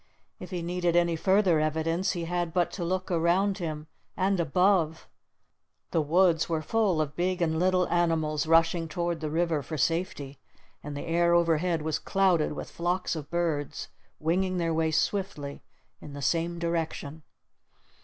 If 0.39 0.49
he 0.49 0.63
needed 0.63 0.95
any 0.95 1.15
further 1.15 1.59
evidence, 1.59 2.13
he 2.13 2.25
had 2.25 2.55
but 2.55 2.71
to 2.71 2.83
look 2.83 3.11
around 3.11 3.59
him 3.59 3.85
and 4.17 4.39
above. 4.39 5.07
The 5.91 6.01
woods 6.01 6.49
were 6.49 6.63
full 6.63 6.99
of 6.99 7.15
big 7.15 7.39
and 7.39 7.59
little 7.59 7.87
animals 7.87 8.47
rushing 8.47 8.87
toward 8.87 9.19
the 9.19 9.29
river 9.29 9.61
for 9.61 9.77
safety, 9.77 10.39
and 10.81 10.97
the 10.97 11.05
air 11.05 11.35
overhead 11.35 11.83
was 11.83 11.99
clouded 11.99 12.53
with 12.53 12.71
flocks 12.71 13.15
of 13.15 13.29
birds 13.29 13.89
winging 14.19 14.57
their 14.57 14.73
way 14.73 14.89
swiftly 14.89 15.61
in 16.01 16.13
the 16.13 16.21
same 16.23 16.57
direction. 16.57 17.21